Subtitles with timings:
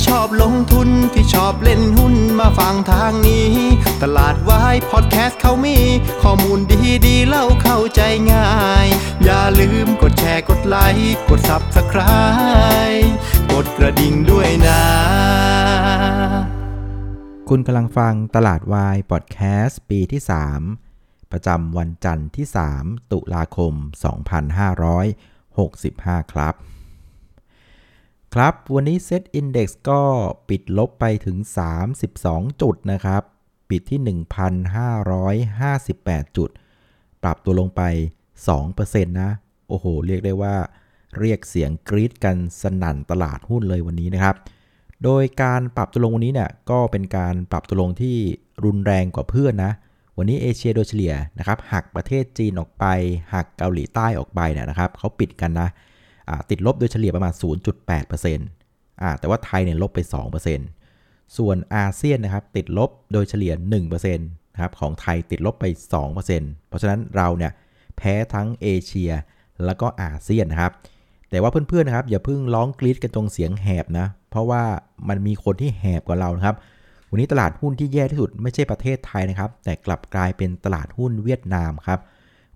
[0.00, 3.52] ที่ชอบลงทุนที่ชอบเล่นหุ้นมาฟังทางนี้
[4.02, 5.78] ตลาดวายพอดแคสต์เขามี
[6.22, 8.00] ข้อมูลดีดีเล่าเข้าใจ
[8.32, 8.50] ง่า
[8.84, 8.86] ย
[9.24, 13.08] อย่าลืมกดแชร์กดไลค์กด Subscribe
[13.52, 14.82] กดกระดิ่งด้วยนะ
[17.48, 20.22] คุณกำลังฟังตลาดวายพอดแคสต์ปีที่
[20.76, 22.46] 3 ประจำวันจันทร์ที่
[22.78, 23.74] 3 ตุลาคม
[25.42, 26.54] 2565 ครับ
[28.36, 30.02] ครับ วันนี้ Set Index ก็
[30.48, 31.36] ปิดลบไปถึง
[31.98, 33.22] 32 จุดนะครับ
[33.70, 34.00] ปิดที่
[35.56, 36.50] 1,558 จุด
[37.22, 37.82] ปรับตัวลงไป
[38.46, 39.30] 2%นะ
[39.68, 40.54] โอ้โห เรียกได้ว่า
[41.18, 44.36] เรียกเสียงกรี๊ดกันสนั่นตลาดหุ้นเลยวันนี้นะครับ
[45.04, 48.16] โดยการปรับตัวลงวันนี้เนี่ยก็เป็นการปรับตัวลงที่
[48.64, 49.72] รุนแรงกว่าเพื่อนนะ
[50.16, 52.84] วันนี้เอเชียโดยเฉลี่ยนะครับหักประเทศจีนออกไป
[53.34, 55.68] หักเกาหลีใต้ออกไปเนี่ยนะครับเขาปิดกันนะ
[56.50, 57.32] ติดลบโดยเฉลี่ยประมาณ
[58.06, 59.98] 0.8%แต่ว่าไทยเนี่ยลบไป
[60.68, 63.52] 2%ส่วนอาเซียนนะครับติดลบโดยเฉลี่ย
[63.84, 65.64] 1%นะครับของไทยติดลบไป
[66.12, 67.52] 2%เพราะฉะนั้นเราเนี่ย
[67.96, 69.10] แพ้ทั้งเอเชีย
[69.64, 70.72] แล้วก็อาเซียนนะครับ
[71.30, 74.62] แต่ว่าเพื่อนๆนะครับอย่าเพิ่งร้องกรี๊ดกันตรงเสียงแหบนะ เพราะว่า
[75.08, 76.56] มันมีคนที่แหบกว่าเรานะครับ
[77.10, 82.00] วันนี้ตลาดหุ้นที่แย่ที่สุดไม่ใช่ประเทศไทยนะครับ แต่กลับกลายเป็นตลาดหุ้นเวียดนามครับ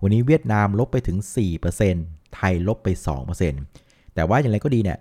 [0.01, 1.17] วันนี้เวียดนามลบไปถึง
[1.75, 2.87] 4% ไทยลบไป
[3.51, 4.97] 2%แต่ว่าอย่างไรก็ดีเนี่ย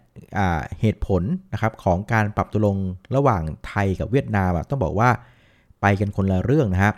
[0.80, 2.76] เหตุผลนะครับของการปรับตัวลง
[3.16, 5.10] ระหว่างไทยกับเวียดนามอะต้องบอกว่า
[5.80, 6.94] ไปกันคนละเรื่องนะครับ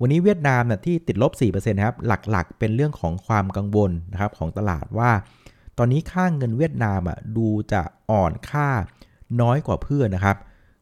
[0.00, 5.10] วันนี้เวียดนามเนี่ยที่ติดลบ 4%นะครับหลักๆ เป็นเรื่องของความกังวลนะครับของตลาดว่า
[5.78, 8.68] ตอนนี้ค่าเงินเวียดนามอะดูจะอ่อนค่า
[9.40, 10.36] น้อยกว่าเพื่อนนะครับ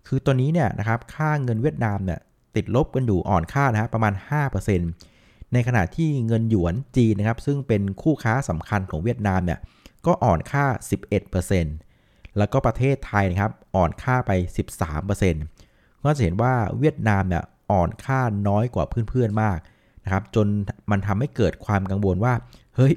[0.06, 2.20] คือตอนนี้เนี่ยนะครับค่าเงินเวียดนามเนี่ย
[2.56, 4.12] ติดลบกันอยู่อ่อนค่านะฮะประมาณ
[4.60, 5.09] 5%
[5.52, 9.58] ในขณะที่เงินหยวนจีนนะครับซึ่งเป็นคู่ค้าสำคัญของเวียดนามเนี่ย
[10.06, 10.64] ก็อ่อนค่า
[11.50, 14.30] 11%แล้วก็ประเทศไทยนะครับอ่อนค่าไป
[15.18, 19.58] 13%ก็จะเห็นว่าเวียดนามเนี่ยอ่อนค่าน้อยกว่าเพื่อนๆมาก
[20.04, 20.46] นะครับจน
[20.90, 22.34] มันทำให้เกิดความกังวลว่า
[22.76, 22.94] เฮ้ย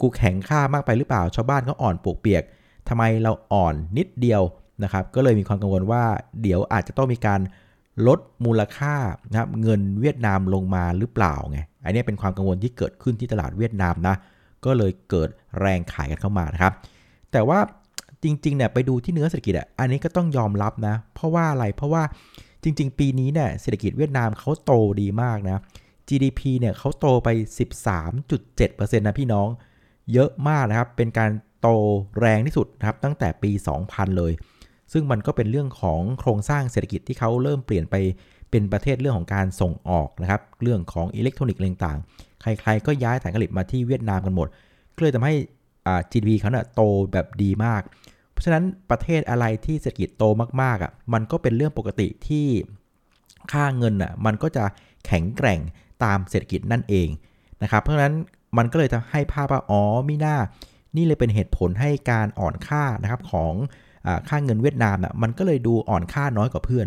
[0.00, 2.42] กูแข็งค่ามากไปหรือเปล่า ชาวบ้านก็อ่อนปวกเปียก
[2.88, 4.42] ทำไมเราอ่อนนิดเดียว
[4.84, 6.04] นะครับ ก็เลยมีความกังวลว่า
[6.42, 7.40] เดี๋ยวอาจจะต้องมีการ
[8.06, 8.94] ลดมูลค่า
[9.30, 14.14] นะครับเงินเวียดนามลงมาหรือเปล่าไงอันนี้เป็นความกังวลที่เกิดขึ้นที่ตลาดเวียดนามนะ
[14.64, 15.28] ก็เลยเกิด
[15.60, 16.72] แรงขายกันเข้ามานะครับ
[17.32, 17.58] แต่ว่า
[18.22, 22.02] จริงๆเนี่ยไปดูที่เนื้อเศรษฐกิจอะอันนี้ก็ต้องยอมรับนะ เพราะว่าอะไรเพราะว่า
[22.62, 25.62] จริง ๆ ปีนี้เนี่ยเศรษฐกิจเวียดนามเขาโตดีมากนะ
[26.08, 27.28] GDP เนี่ยเขาโตไป
[28.08, 29.48] 13.7%นะพี่น้อง
[30.12, 31.30] เยอะมากนะครับ เป็นการ
[31.60, 31.68] โต
[32.20, 33.50] แรงที่สุดนะครับตั้งแต่ปี
[33.84, 34.32] 2000 เลย
[34.92, 37.94] ซึ่งมันก็เป็นเรื่องของโครงสร้างเศรษฐกิจที่เขาเริ่มเปลี่ยนไป
[38.50, 44.48] เป็นประเทศเรื่องของการส่งออกนะครับ เรื่องของอิเล็กทรอนิกส์ต่างๆ ใครๆก็ย้ายฐานผลิตมาที่เวียดนามกันหมด
[44.96, 45.34] ก็เลยทำให้
[46.10, 46.82] GDP เขาเนี่ยโต
[47.12, 47.82] แบบดีมาก
[48.30, 50.24] เพราะฉะนั้นประเทศอะไรที่เศรษฐกิจโต
[50.62, 52.46] มากๆอะ มันก็เป็นเรื่องปกติที่
[53.52, 54.64] ค่าเงินอะ มันก็จะ
[55.06, 55.60] แข็งแกร่ง
[56.04, 57.08] ตามเศรษฐกิจนั่นเอง
[57.62, 58.14] นะครับ เพราะฉะนั้น
[58.58, 60.36] มันก็เลยทำให้ภาพว่าอ๋อมิน่า
[60.96, 63.54] นี่เลยเป็นเหตุผลให้การอ่อนค่านะครับของ
[64.28, 66.86] ค่าเงินเวียดนามน่ะมันก็เลยดูอ่อนค่าน้อยกว่าเพื่อน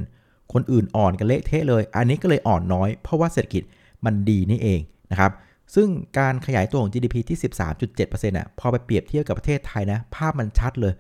[0.54, 3.64] คนอื่นอ่อนกันเละเทะเลย อันนี้ก็เลยอ่อนน้อย เพราะว่าเศรษฐกิจ
[4.06, 4.80] มันดีนี่เอง
[5.12, 5.32] นะครับ
[5.76, 5.88] ซึ่ง
[6.20, 7.38] การขยายตัวของ GDP ที่
[7.88, 10.94] 13.7%อะพอไปเปรียบเทียบกับประเทศไทยนะภาพมันชัดเลย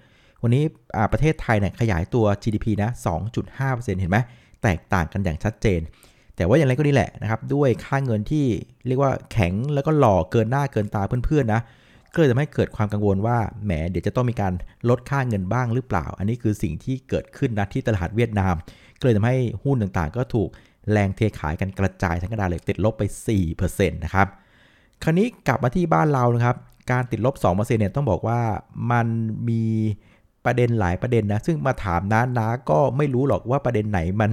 [0.43, 0.63] วันนี้
[0.95, 2.89] อ่าประเทศไทยเนี่ยขยายตัว GDP นะ
[3.45, 4.17] 2.5%เห็นไหม
[4.63, 5.81] แตกต่างกันอย่างชัดเจน
[6.35, 8.45] แต่ว่าอย่างไรก็ดีแหละนะครับ ด้วยค่าเงินที่
[8.87, 11.61] เรียกว่าแข็งแล้วก็หล่อเกินหน้าเกินตาเพื่อนๆนะ
[12.13, 14.53] ก็เลยทำให้เกิดความกังวลว่าแหมเดี๋ยวจะต้องมีการ
[14.89, 18.55] ลดค่าเงินบ้างหรือเปล่า อันนี้คือสิ่งที่เกิดขึ้นนะที่ตลาดเวียดนาม
[18.99, 20.49] ก็เลยทำให้หุ้นต่างๆ ก็ถูก
[20.91, 23.03] แรงเทขายกันกระจายทั้งกระดานเลยติดลบไป
[23.47, 24.27] 4%นะครับ
[25.03, 26.55] คราวนี้กลับมาที่บ้านเรานะครับ
[26.91, 28.39] การติดลบ 2%เนี่ยต้องบอกว่า
[28.91, 29.07] มัน
[29.49, 29.63] มี
[30.45, 34.31] ประเด็นหลายประเด็นนะ ซึ่งมาถามน้าน้าก็ไม่รู้หรอกว่าประเด็นไหนมัน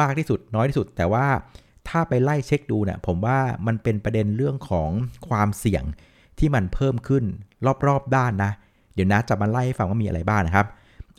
[0.00, 1.26] มากที่สุดน้อยที่สุด แต่ว่า
[1.88, 4.90] ถ้าไปไล่เช็คดูเนี่ยผมว่ามันเป็นประเด็นเรื่องของ
[5.28, 5.84] ความเสี่ยง
[6.38, 7.24] ที่มันเพิ่มขึ้น
[7.86, 8.52] รอบๆด้านนะ
[8.94, 10.66] เดี๋ยวนะจะมาไล่ให้ฟังว่ามีอะไรบ้างนะครับ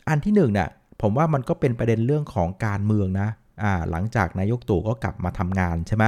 [0.08, 0.68] อันที่หนึ่งเนี่ย
[1.02, 3.28] ผมว่ามันก็เป็นประเด็นเรื่องของการเมืองนะ
[3.62, 6.04] อ่าหลังจากนายกตู่ก็กลับมาทำงานใช่ไหม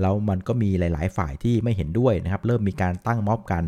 [0.00, 3.62] แล้วมันก็มีหลาย ๆ ฝ่ายที่ไม่เห็นด้วยนะครับ เริ่มมีการตั้งม็อบกัน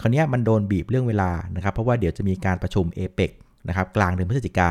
[0.00, 3.30] คราวนี้มันโดนบีบเรื่องเวลานะครับ เพราะว่าเดี๋ยวจะมีการประชุมเอเปก
[3.68, 4.70] นะครับกลางเดือนพฤศจิกา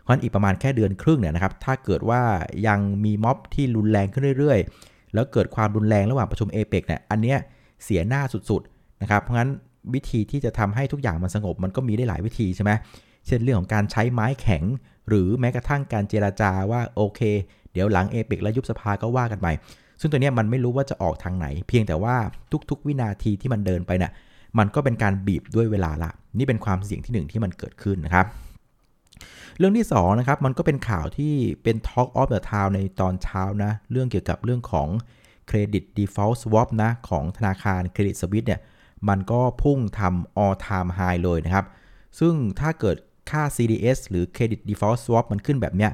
[0.00, 2.22] เพราะนั้นอีกประมาณแค่เดือนครึ่งเนี่ยนะครับ ถ้าเกิดว่า
[2.66, 7.38] ยังมีม็อบที่รุนแรงขึ้นเรื่อย ๆ แล้วเกิดความรุนแรงระหว่างประชุมเอเปกเนี่ย อันเนี้ย
[7.84, 9.50] เสียหน้าสุด ๆ นะครับ เพราะงั้น
[9.94, 12.70] วิธีที่จะทำให้ทุกอย่างมันสงบมันก็มีได้หลายวิธีใช่ไหม
[13.26, 14.62] เช่นเรื่องของการใช้ไม้แข็ง
[15.08, 17.20] หรือแม้กระทั่งการเจราจาว่าโอเค
[17.72, 19.46] เดี๋ยวหลังเอเปกแล้วยุบสภาก็ว่ากันไป
[20.00, 22.16] ซึ่งตัวนี้มันไม่รู้ว่าจะออกทางไหน เพียงแต่ว่า
[22.70, 24.12] ทุกๆ วินาทีที่มันเดินไปเนี่ย
[24.58, 28.26] มันก็เป็นการบีบด้วยเวลาละ นี่เป็นความเสี่ยงที่หนึ่งที่มันเกิดขึ้นนะครับ
[29.58, 34.88] เรื่องที่2นะครับมันก็เป็นข่าวที่เป็น Talk of the Town ในตอนเช้านะ เรื่องเกี่ยวกับเรื่องของ
[35.48, 38.60] Credit Default Swap นะของธนาคารเครดิตสวิสเนี่ย
[39.08, 41.66] มันก็พุ่งทำ all time high เลยนะครับ
[42.18, 42.96] ซึ่งถ้าเกิด
[43.30, 45.92] ค่า CDS หรือ Credit Default Swap มันขึ้นแบบเนี้ย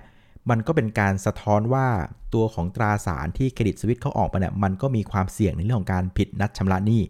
[0.51, 1.87] มันก็เป็นการสะท้อนว่า
[2.35, 7.03] ตัวของตราสารที่เครดิตสวิตเขาออกมาเนี่ยมันก็มีความเสี่ยงในเรื่องของการผิดนัดชำระหนี้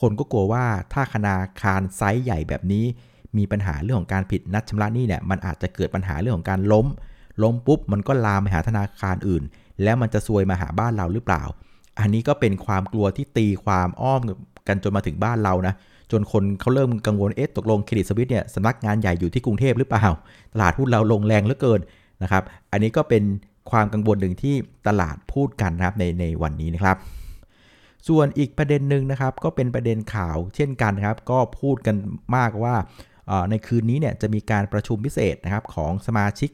[0.00, 2.84] คนก็กลัวว่าถ้าธนาคารไซส์ใหญ่แบบนี้
[3.36, 6.86] มีปัญหาเรื่องของการผิดนัดชำระหนี้เนี่ย มันอาจจะเกิดปัญหาเรื่องของการล้ม
[7.42, 9.42] ล้มปุ๊บมันก็ลามไปหาธนาคารอื่น
[9.82, 11.42] แล้วมันจะซวยมาหาบ้านเราหรือเปล่า
[12.00, 14.20] อันนี้ก็เป็นความกลัวที่ตีความอ้อม
[14.68, 15.74] กันจนมาถึงบ้านเรานะ
[16.10, 20.06] จนคนเขาเริ่มกังวลเอ๊ะตกลงเครดิตสวิตเนี่ยสำนักงานใหญ่อยู่ที่กรุงเทพหรือเปล่า
[20.52, 21.80] ตลาดหุ้นเราลงแรงเหลือเกิน
[22.22, 22.42] นะครับ
[22.72, 23.22] อันนี้ก็เป็น
[23.70, 24.54] ความกังวลหนึ่งที่
[24.88, 26.96] ตลาดพูดกันนะครับในในวันนี้นะครับ
[28.08, 31.96] ส่วนอีกประเด็นหนึ่งนะครับ ก็เป็นประเด็นข่าวเช่นกันนะครับ ก็พูดกัน
[32.36, 32.74] มากว่า
[33.50, 36.50] ในคืนนี้เนี่ยจะมีการประชุมพิเศษนะครับของสมาชิก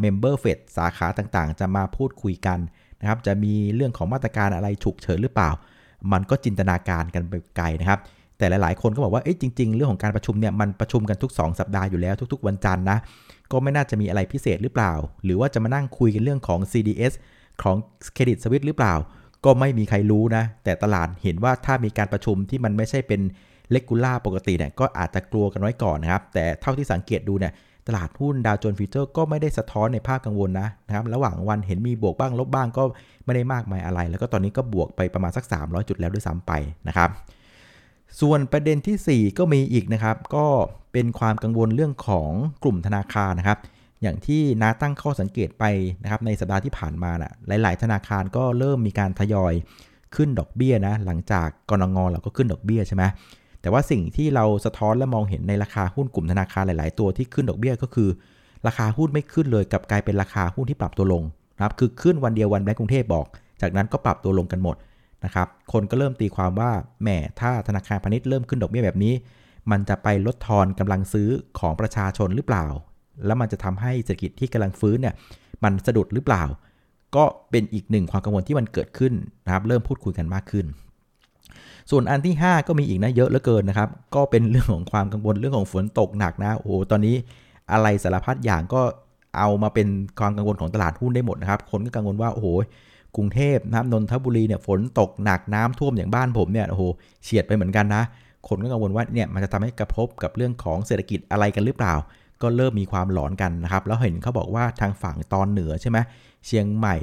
[0.00, 2.58] member เฟดสาขาต่างๆ จะมาพูดคุยกัน
[3.00, 5.50] นะครับ จะมีเรื่องของมาตรการอะไรฉุกเฉินหรือเปล่า
[6.12, 8.00] มันก็จินตนาการกันไปไกลนะครับ
[8.38, 12.98] แต่หลายๆ คนก็บอกว่าเอ๊ะจริง ๆ เรื่องของการประชุมเนี่ยมันประชุมกันทุก 2 สัปดาห์อยู่แล้วทุก ๆ วันจันทร์นะ
[13.52, 14.92] ก็ไม่น่าจะมีอะไรพิเศษหรือเปล่า
[15.24, 17.12] หรือว่าจะมานั่งคุยกันเรื่องของ CDS
[17.62, 17.76] ของ
[18.14, 18.94] Credit Suisse หรือเปล่า
[19.44, 23.20] ก็ไม่มีใครรู้นะ แต่ตลาดเห็นว่าถ้ามีการประชุมที่มันไม่ใช่เป็น
[23.70, 27.52] เลกูล่าปกติเนี่ยก็อาจจะกลัวกันไว้ก่อนนะครับ แต่เท่าที่สังเกตดูเนี่ย
[27.86, 32.82] ตลาดหุ้นดาวโจนส์ future ก็ไม่ได้สะท้อนในภาพกังวลนะนะครับระหว่างวันเห็นมีบวกบ้างลบบ้างก็
[33.24, 36.52] ไม่ได้มากมายอะไร แล้วก็ตอนนี้ก็บวกไปประมาณสัก 300 จุดแล้วด้วยซ้ำไป
[36.88, 37.10] นะครับ
[38.20, 40.46] ส่วนประเด็นที่ 4 ก็มีอีกนะครับ ก็
[40.92, 42.30] เป็นความกังวลเรื่องของ
[42.62, 43.58] กลุ่มธนาคารนะครับ
[44.02, 45.64] อย่างที่น้าตั้งข้อสังเกตไป
[46.02, 49.54] นะครับในสัปดาห์ที่ผ่านมานะ่ะหลาย ๆ ธนาคารก็เริ่มมีการทยอย
[50.16, 53.04] ขึ้นดอกเบี้ยนะหลังจากกรงงเราก็ขึ้นดอกเบี้ยใช่ไหม
[53.66, 58.08] แต่ว่าสิ่งที่เราสะท้อนและมองเห็นในราคาหุ้นกลุ่มธนาคารหลาย ๆ ตัวที่ขึ้นดอกเบี้ยก็คือ
[58.66, 61.22] ราคาหุ้นไม่ขึ้นเลยกับกลายเป็นราคาหุ้นที่ปรับตัวลง
[61.56, 63.26] นะครับคือขึ้นวันเดียววันแบงก์กรุงเทพบอก
[63.60, 64.76] จากนั้นก็ปรับตัวลงกันหมด
[65.24, 66.70] นะครับคนก็เริ่มตีความว่า
[67.02, 67.08] แหม
[67.40, 69.14] ถ้าธนาคารพาณิชย์เริ่มขึ้นดอกเบี้ยแบบนี้
[69.70, 71.28] มันจะไปลดทอนกำลังซื้อ
[71.58, 72.66] ของประชาชนหรือเปล่า
[73.26, 75.14] แล้วมันจะทำให้เศรษฐกิจที่กำลังฟื้นเนี่ย
[75.64, 76.44] มันสะดุดหรือเปล่า
[77.16, 79.12] ก็เป็นอีกหนึ่งความกังวลที่มันเกิดขึ้น
[79.46, 80.66] นะครับเริ่มพูดคุยกันมากขึ้น
[81.90, 87.16] ส่วนอันที่ 5 ก็มีอีกนะเยอะเหลือเกินนะครับ ก็เป็นเรื่องของความกังวลเรื่องของฝนตกหนักนะโอ้ตอนนี้
[87.72, 88.82] อะไรสารพัดอย่างก็
[89.38, 89.88] เอามาเป็น
[90.18, 92.48] ความกังวลของตลาดหุ้นได้หมดนะครับ คนก็กังวลว่าโอ้โห
[93.16, 96.82] กรุงเทพน้ำนนทบุรีเนี่ยฝนตกหนักน้ำท่วมอย่างบ้านผมเนี่ยโอ้โห
[97.24, 98.02] เฉียดไปเหมือนกันนะ
[98.48, 101.94] คนก็กังวลว่าเนี่ยมันจะทำให้กระทบกับเรื่องของเศรษฐกิจอะไรกันหรือเปล่า
[102.42, 105.98] ก็เริ่มมีความหลอนกันนะครับ แล้วเห็นเขาบอกว่าทางฝั่งตอนเหนือใช่ไหม
[106.46, 106.96] เชียงใหม่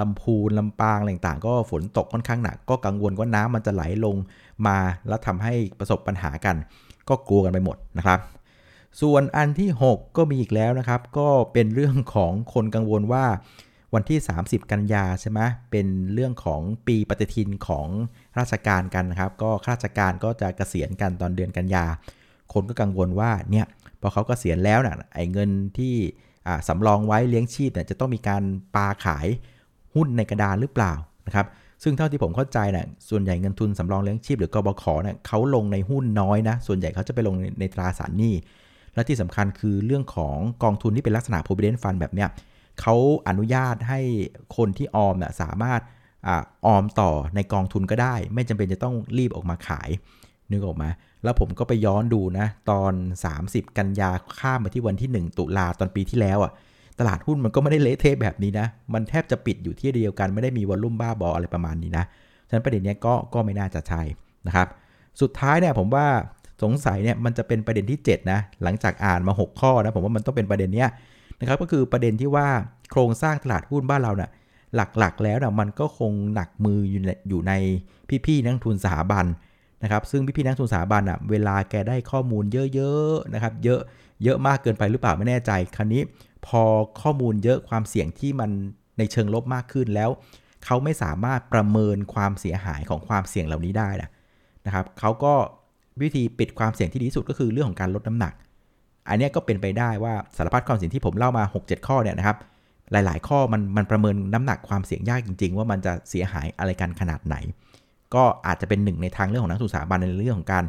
[0.00, 4.16] ลำพูนลำปางอะไรต่างๆก็ฝนตกค่อนข้างหนัก ก็กังวลว่าน้ำมันจะไหลลง
[4.66, 4.78] มา
[5.08, 6.56] แล้วทำให้ประสบปัญหากัน
[7.08, 8.18] ก็กลัวกันไปหมดนะครับ
[9.00, 13.26] ส่วนอันที่ 6 ก็มีอีกแล้วนะครับ ก็เป็นเรื่องของคนกังวลว่า
[13.94, 15.40] วันที่ 30 กันยาใช่ไหม
[15.70, 17.88] เป็นเรื่องของปีปฏิทินของ
[18.38, 21.86] ราชการกันนะครับ ก็ข้าราชการก็จะเกษียณกันตอนเดือนกันยา
[22.52, 23.66] คนก็กังวลว่าเนี่ย
[24.06, 25.94] อเขาก็เสียณแล้วนะ่ะไอ้เงินที่
[26.68, 28.42] สำรองไว้เลี้ยงชีพเนี่ยจะต้องมีการ
[28.74, 29.26] ปาขาย
[29.94, 30.92] หุ้นในกระดานหรือเปล่า
[31.26, 31.46] นะครับ
[31.82, 38.34] ซึ่งเท่าที่ผมเข้าใจนะ่ะส่วนใหญ่เงินทุนสำรองเลี้ยงชีพหรือกบขเนี่ยเขาลงในหุ้นน้อยนะส่วนใหญ่เขาจะไปลงในตราสารหนี้
[38.94, 42.28] และที่สำคัญคือเรื่องของกองทุนที่เป็นลักษณะ provident fund แบบเนี้ย
[42.80, 42.94] เขา
[43.28, 44.00] อนุญาตให้
[44.56, 45.80] คนที่ออมนะ่ะสามารถ
[46.66, 49.88] ออมต่อในกองทุนก็ได้ ไม่จำเป็นจะต้องรีบออกมาขาย
[50.50, 50.88] นึกออกมา
[51.24, 52.92] แล้วผมก็ไปย้อนดูนะ ตอน
[53.34, 56.52] 30 กันยาข้ามมาที่วันที่ 1 ตุลาตอนปีที่แล้วอะ่ะ
[56.98, 62.04] ตลาดหุ้นมันก็ไม่ได้เละเทะแบบนี้นะ มันแทบจะปิดอยู่ที่เดียวกันไม่ได้มีวอลลุ่มบ้าบออะไรประมาณนี้นะ
[62.48, 64.02] ฉะนั้นประเด็นนี้ก็ก็ไม่น่าจะใช่
[64.46, 64.68] นะครับ
[65.20, 66.06] สุดท้ายเนี่ยผมว่า
[66.62, 70.88] สงสัยเนี่ยมันจะเป็นประเด็นที่ 7 นะ หลังจากอ่านมา 6 ข้อนะผมว่ามันต้องเป็นประเด็นเนี้ย
[71.40, 72.48] นะครับก็คือประเด็นที่ว่า
[72.90, 74.30] โครงสร้างตลาดหุ้นบ้านเราเนะ่ย
[74.76, 77.52] หลักๆ แล้วนะมันก็คงหนักมืออยู่ในอยู่ใน
[78.26, 79.24] พี่ๆนักทุนสถาบัน
[79.82, 83.80] นะครับซึ่งพี่ๆนักทุนสถาบันอะเวลาแกได้ข้อมูลเยอะๆนะครับเยอะ
[84.24, 86.02] เยอะมากเกินไปหรือเปล่าไม่แน่ใจคราวนี้
[86.46, 86.62] พอ
[87.02, 88.50] ข้อมูลเยอะความเสี่ยงที่มัน
[88.98, 90.10] ในเชิงลบมากขึ้นแล้ว
[90.64, 94.10] เขาไม่สามารถประเมินความเสียหายของความเสี่ยงเหล่านี้ได้นะ
[94.66, 95.34] นะครับเขาก็
[96.02, 98.32] วิธีปิดความเสี่ยงที่ดีที่สุดก็คือเรื่องของการลดน้ำหนัก
[99.08, 102.36] อันนี้ก็เป็นไปได้ว่าสารพัดความเสี่ยงที่ผมเล่ามา 6-7 ข้อเนี่ยนะครับ
[102.92, 107.36] หลาย ๆ ข้อมันมันประเมินน้ำหนักความเสี่ยงยากจริง ๆ ว่ามันจะเสียหายอะไรกันขนาดไหน
[108.16, 110.64] ก็อาจจะเป็นหนึ่งในทางเรื่องของนักศึกษาบันในเรื่องของการ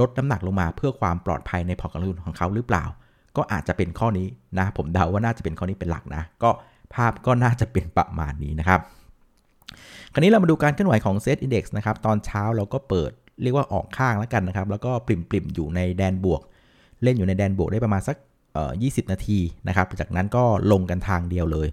[0.00, 2.84] ลดน้ำหนักลงมาเพื่อความปลอดภัยในพอร์ตการลงทุนของเขาหรือเปล่า
[3.36, 4.26] ก็อาจจะเป็นข้อนี้
[4.58, 6.50] นะ ผมเดาว่าน่าจะเป็นข้อนี้เป็นหลักนะ ก็
[6.94, 8.80] ภาพก็น่าจะเป็นประมาณนี้นะครับ
[10.12, 13.10] คราวนี้เรามาดูการเคลื่อนไหวของเซตอินดี x นะครับ ตอนเช้าเราก็เปิด
[13.42, 16.40] เรียกว่าออกข้างแล้วกันนะครับ แล้วก็ปริ่มปริ่มอยู่ในแดนบวก
[17.02, 18.16] เล่นอยู่ในแดนบวกได้ประมาณสัก
[18.52, 21.68] เอ่อ20 นาทีนะครับ จากนั้นก็ลงกันทางเดียวเลย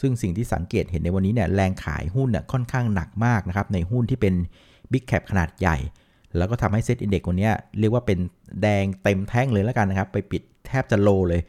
[0.00, 4.34] ซึ่งสิ่งที่สังเกตเห็นในวันนี้เนี่ยแรงขายหุ้นเนี่ยค่อนข้างหนักมากนะครับในหุ้นที่เป็น
[4.92, 5.76] Big Cap ขนาดใหญ่
[6.36, 8.18] แล้วก็ทำให้ SET Index วันนี้เรียกว่าเป็น
[8.62, 11.40] แดงเต็มแท่งเลยแล้วกันนะครับ ไปปิดแทบจะโลเลย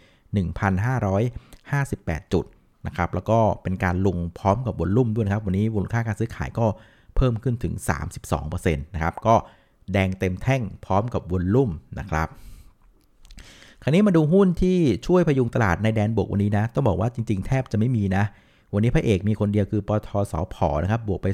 [1.11, 2.45] 1,558 จุด
[2.87, 6.65] นะครับแล้วก็เป็นการลงพร้อมกับวอลลุ่มด้วยนะครับ วันนี้มูลค่าการซื้อขายก็
[7.15, 7.73] เพิ่มขึ้นถึง
[8.29, 9.35] 32%นะครับก็
[9.93, 12.27] แดงเต็มแท่งพร้อมกับวอลลุ่มนะครับ
[13.83, 18.23] คราวนี้มาดูหุ้นที่ช่วยพยุงตลาดในแดนบวกวันนี้นะ ต้องบอกว่าจริงๆ แทบจะไม่มีนะ
[18.73, 21.27] วันนี้พระเอกมีคนเดียวคือปทสพนะครับบวกไป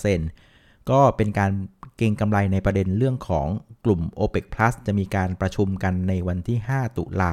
[0.00, 1.50] 2.5%ก็เป็นการ
[1.96, 3.46] เก็งกำไรในประเด็นเรื่องของ
[3.84, 7.32] กลุ่ม OPEC Plus จะมีการประชุมกันในวันที่ 5 ตุลา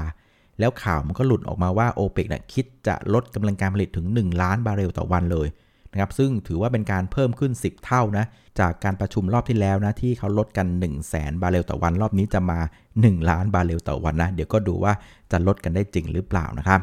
[0.60, 5.48] แล้วข่าวมันก็หลุดออกมาว่า OPEC นะคิดจะลดกำลังการผลิตถึง 1 ล้านบาร์เรลต่อวันเลย
[5.92, 8.26] นะครับซึ่งถือว่าเป็นการเพิ่มขึ้น 10 เท่านะ
[8.60, 12.60] จากการประชุมรอบที่แล้วนะที่เขาลดกัน 1 0 0 0 0แสนบาร์เรลต่อวันรอบนี้จะมา
[12.96, 14.94] 1 ล้านบาร์เรลต่อวันนะเดี๋ยวก็ดูว่า
[15.32, 16.82] จะลดกันได้จริงหรือเปล่านะครับ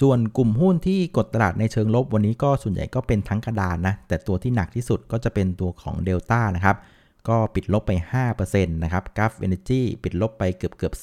[0.00, 6.76] ส่วนกลุ่มหุ้นที่กดตลาดในเชิงลบวันนี้ก็ส่วนใหญ่ก็เป็นทั้งกระดานนะแต่ตัวที่หนักที่สุดก็จะเป็นตัวของ Delta นะครับ
[7.28, 7.92] ก็ปิดลบไป
[8.32, 10.94] 5%นะครับ g u f Energy ปิดลบไปเกือบเกือบ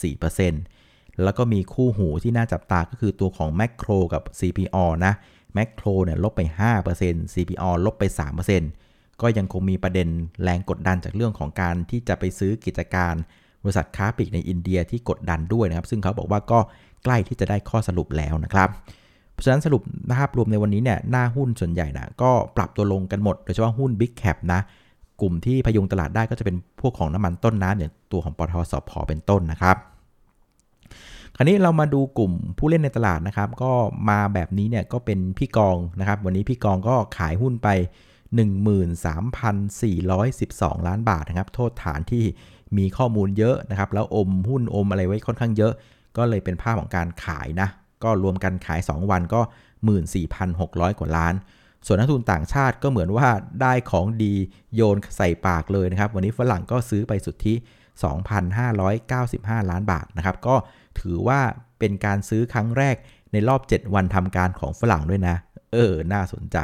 [0.58, 5.14] 4%แล้วก็มีคู่หูที่น่าจับตาก็คือตัวของ Macro กับ CPO นะ
[5.58, 6.42] Macro เนี่ยลบไป
[6.88, 8.04] 5% CPO ลบไป
[8.62, 10.08] 3%ก็ยังคงมีประเด็น
[10.44, 13.14] แรงกดดันจากเรื่องของการที่จะไปซื้อกิจการ
[13.64, 16.60] บริษัทค้าปลีกในอินเดียที่กดดันด้วยนะครับ ซึ่งเขาบอกว่าก็
[17.04, 18.70] ใกล้ที่จะได้ข้อสรุปแล้วนะครับ
[19.34, 19.82] เพราะฉะนั้นสรุป
[20.18, 24.60] ภาพรวมในวันนี้เนี่ยหน้าหุ้นส่วนใหญ่นะก็ปรับตัวลงกันหมด โดยเฉพาะหุ้น Big Cap นะ
[25.22, 29.78] กลุ่มที่พยุงตลาดได้ก็จะเป็นพวกของน้ำมันต้นน้ำอย่างตัวของปทสพเป็นต้นนะครับ
[31.40, 33.72] คราวนี้เรามาดูกลุ่มผู้เล่นในตลาดนะครับ ก็
[34.10, 37.68] มาแบบนี้เนี่ยก็เป็นพี่กองนะครับ วันนี้พี่กองก็ขายหุ้นไป
[38.46, 42.26] 13,412 ล้านบาทนะครับ โทษฐานที่
[42.78, 45.74] มีข้อมูลเยอะนะครับ แล้วอมหุ้นอมอะไรไว้ค่อนข้างเยอะ
[46.18, 47.70] ก็เลยเป็นภาพของการขายนะ
[48.04, 49.42] ก็รวมกันขาย 2 วันก็
[50.20, 51.34] 14,600 กว่าล้าน
[51.86, 53.28] ส่วนนักทุนต่างชาติก็เหมือนว่า
[53.62, 54.34] ได้ของดี
[54.76, 57.56] โยนใส่ปากเลยนะครับ วันนี้ฝรั่งก็ซื้อไปสุทธิ
[58.02, 60.56] 2,595 ล้านบาทนะครับ ก็
[61.02, 61.40] ถือว่า
[61.80, 62.96] เป็นการซื้อครั้งแรก
[63.32, 65.36] ในรอบ 7 วันทำการของฝรั่งด้วยนะ
[65.74, 66.58] เออ น่าสนใจ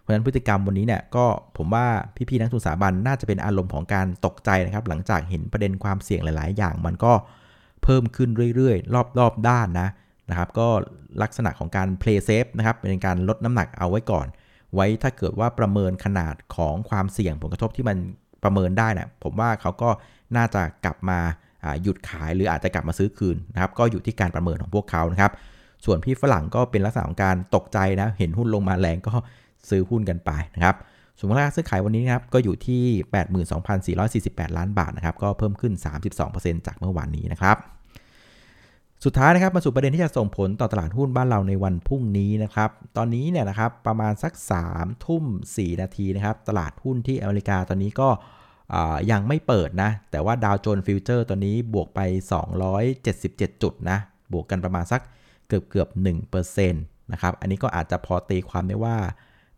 [0.00, 1.26] เพราะฉะนั้นพฤติกรรมวันนี้เนี่ยก็
[1.56, 1.86] ผมว่า
[2.28, 7.12] พี่ๆนักทุนสถาบันน่าจะเป็นอารมณ์ของการตกใจนะครับ หลังจากเห็นประเด็นความเสี่ยงหลาย ๆ อย่างมันก็
[7.82, 9.88] เพิ่มขึ้นเรื่อย ๆ รอบ ๆ ด้านนะ
[10.30, 10.68] นะครับ ก็
[11.22, 14.26] ลักษณะของการ play safe นะครับเป็นการลดน้ำหนักเอาไว้ก่อน
[14.74, 17.96] ไว้ถ้าเกิดว่าประเมินขนาดของความเสี่ยงผลกระทบที่มัน
[18.42, 19.90] ประเมินได้นะผมว่าเขาก็
[20.36, 21.20] น่าจะกลับมา
[21.82, 25.32] หยุดขายหรืออาจจะกลับมาซื้อคืนนะครับก็อยู่ที่การประเมินของพวกเขานะครับ
[25.84, 29.12] ส่วนพี่ฝรั่งก็เป็นลักษณะของการตกใจนะเห็นหุ้นลงมาแรงก็
[29.70, 30.76] ซื้อหุ้นกันไปนะครับ
[31.18, 32.82] ส่วนมูลค่าซื้อขายวันนี้นะครับก็อยู่ที่
[34.36, 35.72] 82,448 ล้านบาทนะครับก็เพิ่มขึ้น
[36.20, 37.56] 32%จากเมื่อวานนี้นะครับ
[39.04, 44.32] สุดท้ายนะครับมาสู่ประเด็นที่จะส่งผลต่อตลาดหุ้นบ้านเราในวันพรุ่งนี้นะครับ ตอนนี้เนี่ยนะครับประมาณสัก
[44.68, 48.08] 3ทุ่ม4นาทีนะครับ ตลาดหุ้นที่อเมริกาตอนนี้ก็
[49.10, 52.00] ยังไม่เปิดนะ แต่ว่าดาวโจนส์ฟิวเจอร์ตอนนี้บวกไป
[52.80, 53.98] 277 จุดนะ
[54.32, 55.02] บวกกันประมาณสัก
[55.48, 55.88] เกือบเกือบ
[56.34, 58.96] 1%นะครับ อันนี้ก็อาจจะพอตีความได้ว่า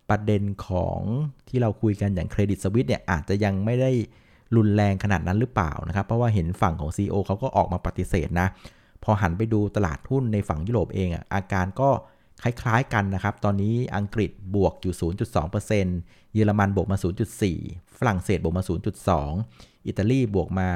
[0.08, 1.00] ประเด็นของ
[1.48, 3.90] ที่เราคุยกันอย่างเครดิตสวิตเนี่ยอาจจะยังไม่ได้
[4.56, 8.48] รุนแรงขนาดนั้นหรือเปล่านะครับ เพราะว่าเห็นฝั่งของ CEO เขาก็ออกมาปฏิเสธนะ
[9.04, 11.90] พอหันไปดูตลาดหุ้นในฝั่งยุโรปเองอะอาการก็
[12.42, 14.94] คล้ายๆกันนะครับ ตอนนี้อังกฤษบวกอยู่
[15.64, 16.96] 0.2%เยอรมันบวกมา
[17.42, 18.64] 0.4 ฝรั่งเศสบวกมา
[19.24, 20.68] 0.2 อิตาลีบวกมา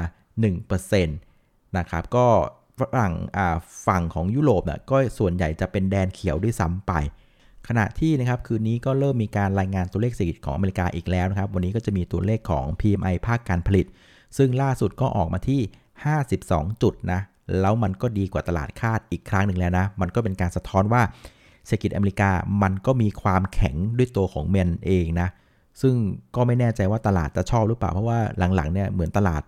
[0.65, 2.27] 1%นะครับ ก็
[2.95, 3.13] ฝั่ง
[3.87, 6.93] ฝั่งของยุโรปน่ะก็ส่วนใหญ่จะเป็นแดนเขียวด้วยซ้ำไป
[7.67, 13.85] ขณะที่นะครับคืนนี้ก็เริ่มมีการรายงานตัวเลขเศรษฐกิจของอเมริกาอีกแล้วนะครับ วันนี้ก็จะมีตัวเลขของ PMI ภาคการผลิต
[14.37, 15.61] ซึ่งล่าสุดก็ออกมาที่
[16.21, 17.19] 52 จุดนะ
[17.61, 21.01] แล้วมันก็ดีกว่าตลาดคาดอีกครั้งหนึ่งแล้วนะ มันก็เป็นการสะท้อนว่า
[21.65, 22.29] เศรษฐกิจอเมริกา
[22.61, 25.29] มันก็มีความแข็งด้วยตัวของเมนเองนะ
[25.81, 25.95] ซึ่ง
[26.35, 28.19] ก็ไม่แน่ใจว่าตลาดจะชอบหรือเปล่า เพราะว่า
[28.55, 29.41] หลังๆเนี่ยเหมือนตลาด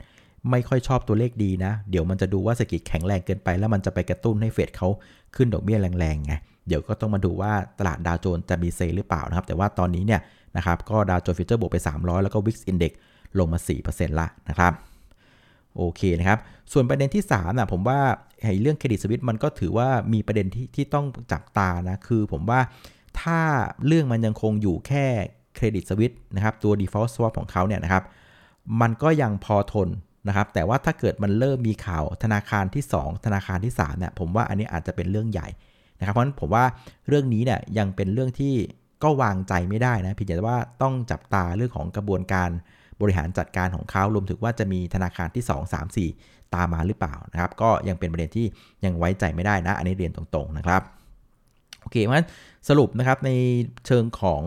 [0.51, 4.87] ไม่ค่อยชอบตัวเลขดีนะ เดี๋ยวมันจะดูว่าเศรษฐกิจแข็งแรงเกินไป แล้วมันจะไปกระตุ้นให้เฟดเขา
[5.35, 6.33] ขึ้นดอกเบี้ยแรงๆไง
[6.67, 10.21] เดี๋ยวก็ต้องมาดูว่าตลาดดาวโจนส์จะมีเซหรือเปล่านะครับ แต่ว่าตอนนี้เนี่ย
[10.57, 12.91] นะครับก็ดาวโจนส์ future บวกไป 300 แล้วก็ VIX Index
[13.39, 14.73] ลงมา 4%ละนะครับ
[15.77, 16.39] โอเคนะครับ
[16.71, 17.99] ส่วนประเด็นที่3นะผมว่า
[18.43, 22.59] ไอ้เรื่อง Credit Suisse มันก็ถือว่ามีประเด็นที่ที่ต้องจับตานะ คือผมว่า
[23.21, 23.39] ถ้า
[23.85, 25.05] เรื่องมันยังคงอยู่แค่
[25.55, 28.03] Credit Suisse นะครับตัว default swap ของเขาเนี่ยนะครับ
[28.81, 29.89] มันก็ยังพอทน
[30.27, 35.47] นะครับ แต่ว่าถ้าเกิดมันเริ่มมีข่าวธนาคารที่ 2 ธนาคารที่3เนี่ยผมว่าอันนี้อาจจะเป็นเรื่องใหญ่
[35.99, 36.65] นะครับ เพราะฉะนั้นผมว่า
[37.07, 38.53] เรื่องนี้เนี่ยยังเป็นเรื่องที่
[39.03, 42.49] ก็วางใจไม่ได้นะเพียงแต่ว่าต้องจับตาเรื่องของกระบวนการ
[43.01, 48.47] บริหารจัดการของเขารวมถึงว่าจะมีธนาคารที่ 2 3 4 ตามมาหรือเปล่านะครับ ก็ยังเป็นประเด็นที่
[48.85, 50.81] ยังไว้ใจไม่ได้นะ อันนี้เรียนตรงๆนะครับ
[51.81, 52.27] โอเคเพราะฉะนั้น
[52.69, 53.31] สรุปนะครับใน
[53.87, 54.43] เชิงของ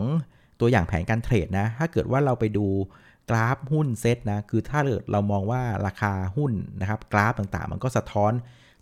[0.59, 2.65] ตัวอย่างแผนการเทรดนะ ถ้าเกิดว่าเราไปดู
[3.29, 6.51] กราฟหุ้นเซตนะ คือถ้าเกิดเรามองว่าราคาหุ้น
[6.81, 8.31] นะครับ กราฟต่างๆ มันก็สะท้อน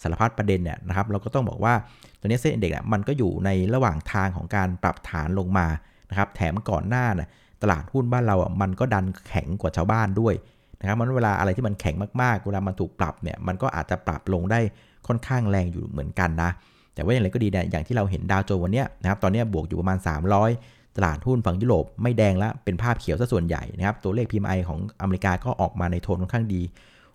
[0.02, 1.74] สารพัดประเด็นเนี่ยนะครับ เราก็ต้องบอกว่า
[2.20, 5.68] ตัวนี้เซตอินเด็กซ์มันก็อยู่ในระหว่างทางของการปรับฐานลงมา
[6.10, 7.30] นะครับ แถมก่อนหน้านะ
[7.62, 10.34] ตลาดหุ้นบ้านเราอะมันก็ดันแข็งกว่าชาวบ้านด้วย
[10.80, 14.60] นะครับมันเวลาอะไรที่มันแข็งมากๆ เวลามันถูกปรับเนี่ยมันก็อาจจะปรับลงได้
[15.08, 16.50] ค่อนข้างแรงอยู่เหมือนกันนะ
[16.94, 19.98] แต่ว่าอย่างไรก็ดีเนี่ยอย่างที่เราเห็นดาวโจนวันนี้นะครับตอนนี้บวกอยู่ประมาณ
[20.48, 26.62] 300 ตลาดหุ้นฝั่งยุโรปไม่แดงแล้วเป็นภาพเขียวซะส่วนใหญ่นะครับตัวเลข PMI ของอเมริกาก็ออกมาในโทนค่อนข้างดี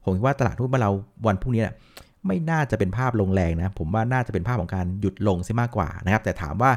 [0.05, 0.93] ผมคิดว่าตลาดหุ้นบ้านเรา
[1.27, 1.65] วันพรุ่งนี้
[2.27, 6.71] ไม่น่าจะเป็นภาพลงแรงนะ ผมว่าน่าจะเป็นภาพของการหยุดลงซะมากกว่านะครับ แต่ถามว่า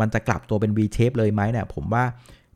[0.00, 2.04] มันจะกลับตัวเป็น V shape เลยไหมเนี่ยผมว่า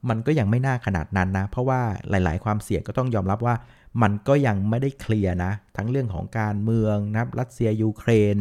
[0.08, 1.80] มันก็ยังไม่น่าขนาดนั้นนะ เพราะว่า
[2.10, 3.54] หลาย ๆ ความเสี่ยงก็ต้องยอมรับว่า
[4.02, 8.36] มันก็ยังไม่ได้เคลียร์นะ ทั้งเรื่องของการเมืองนะรับรัสเซียยูเครน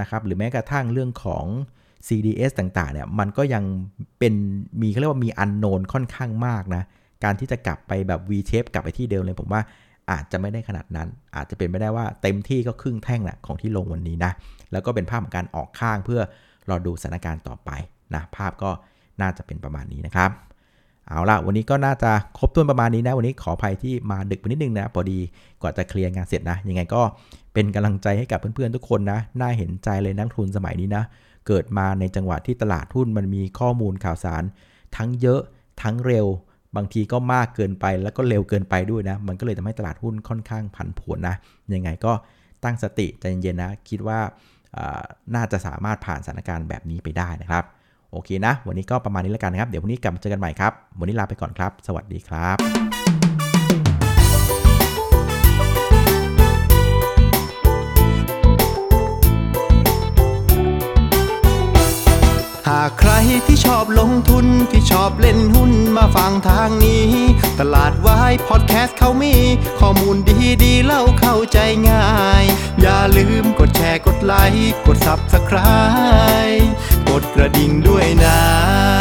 [0.00, 1.44] นะครับหรือแม้กระทั่งเรื่องของ
[2.06, 3.64] CDS ต่างๆเนี่ยมันก็ยัง
[4.18, 4.34] เป็น
[4.80, 6.82] มีเขาเรียกว่ามีอันโนนค่อนข้างมากนะ
[7.24, 9.62] การที่จะกลับไปแบบ V shape กลับไปที่เดิมเลยผมว่า
[10.10, 14.32] อาจจะไม่ได้ขนาดนั้น อาจจะเป็นไม่ได้ว่าเต็มที่ก็ครึ่งแท่งนะของที่ลงวันนี้นะ
[14.72, 16.20] แล้วก็เป็นภาพของการออกข้างเพื่อ
[16.68, 17.70] รอดูสถานการณ์ต่อไป
[18.14, 18.70] นะ ภาพก็
[19.20, 20.30] น่าจะเป็นประมาณนี้นะครับ
[21.08, 25.18] เอาละวันนี้ก็น่าจะครบถ้วนประมาณนี้นะ วันนี้ขออภัยที่มาดึกไปนิดนึงนะพอดี
[25.60, 27.02] กว่าจะเคลียร์งานเสร็จนะ ยังไงก็
[27.52, 31.04] เป็นกำลังใจให้กับเพื่อนๆทุกคนนะ น่าเห็นใจเลยนักทุนสมัยนี้นะ
[31.46, 34.42] เกิดมาในจังหวะที่ตลาดหุ้นมันมีข้อมูลข่าวสาร
[34.96, 35.40] ทั้งเยอะ
[35.82, 36.26] ทั้งเร็ว
[36.76, 41.34] บางทีก็มากเกินไปแล้วก็เร็วเกินไปด้วยนะ มันก็เลยทำให้ตลาดหุ้นค่อนข้างผันผวนนะ
[41.74, 42.12] ยังไงก็
[42.64, 44.20] ตั้งสติใจเย็นๆนะ คิดว่า
[45.34, 47.64] น่าจะสามารถผ่านสถานการณ์แบบนี้ไปได้นะครับ
[48.12, 52.58] โอเคนะ วันนี้ก็ประมาณนี้แล้วกันนะครับ เดี๋ยวพรุ่งนี้กลับมาเจอกันใหม่ครับ วันนี้ลาไปก่อนครับ สวัสดีครับ
[62.68, 63.12] หากใคร
[63.46, 67.08] ที่ชอบลงทุนที่ชอบเล่นหุ้นมาฟังทางนี้
[67.60, 69.34] ตลาดวายพอดแคสต์เขามี
[69.80, 70.16] ข้อมูล
[70.62, 71.58] ดีๆเล่าเข้าใจ
[71.90, 72.06] ง่า
[72.42, 72.44] ย
[72.80, 76.68] อย่าลืมกดแชร์กดไลค์กด Subscribe
[77.08, 78.97] กดกระดิ่งด้วยนะ